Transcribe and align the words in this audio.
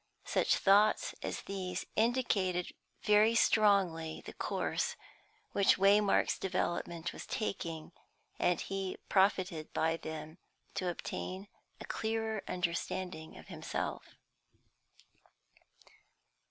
Such 0.25 0.55
thoughts 0.57 1.13
as 1.21 1.41
these 1.43 1.85
indicated 1.95 2.73
very 3.03 3.35
strongly 3.35 4.23
the 4.25 4.33
course 4.33 4.95
which 5.51 5.77
Waymark's 5.77 6.39
development 6.39 7.13
was 7.13 7.27
taking, 7.27 7.91
and 8.39 8.59
he 8.59 8.97
profited 9.09 9.71
by 9.73 9.97
them 9.97 10.39
to 10.73 10.89
obtain 10.89 11.49
a 11.79 11.85
clearer 11.85 12.41
understanding 12.47 13.37
of 13.37 13.49
himself. 13.49 14.15